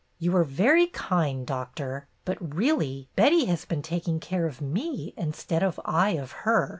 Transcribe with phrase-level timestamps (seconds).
[0.19, 2.07] ''You are very kind, Doctor.
[2.25, 6.69] But really, Betty has been taking care of me instead of I of her.